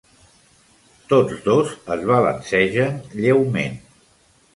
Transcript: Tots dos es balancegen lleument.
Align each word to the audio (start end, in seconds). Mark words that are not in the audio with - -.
Tots 1.11 1.43
dos 1.47 1.73
es 1.97 2.05
balancegen 2.11 2.97
lleument. 3.21 3.77